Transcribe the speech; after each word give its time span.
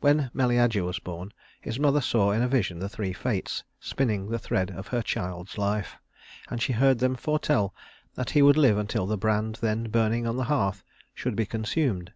When 0.00 0.30
Meleager 0.32 0.84
was 0.84 0.98
born, 0.98 1.32
his 1.60 1.78
mother 1.78 2.00
saw 2.00 2.30
in 2.32 2.40
a 2.40 2.48
vision 2.48 2.78
the 2.78 2.88
three 2.88 3.12
Fates 3.12 3.62
spinning 3.78 4.30
the 4.30 4.38
thread 4.38 4.70
of 4.70 4.86
her 4.88 5.02
child's 5.02 5.58
life; 5.58 5.96
and 6.48 6.62
she 6.62 6.72
heard 6.72 6.98
them 6.98 7.14
foretell 7.14 7.74
that 8.14 8.30
he 8.30 8.40
would 8.40 8.56
live 8.56 8.78
until 8.78 9.04
the 9.06 9.18
brand 9.18 9.56
then 9.60 9.90
burning 9.90 10.26
on 10.26 10.38
the 10.38 10.44
hearth 10.44 10.82
should 11.12 11.36
be 11.36 11.44
consumed. 11.44 12.14